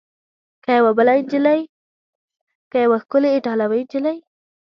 که 0.63 0.71
یوه 0.77 0.91
بله 0.97 1.13
نجلۍ؟ 1.25 1.61
که 2.71 2.77
یوه 2.85 2.97
ښکلې 3.03 3.29
ایټالوۍ 3.33 3.81
نجلۍ؟ 3.85 4.17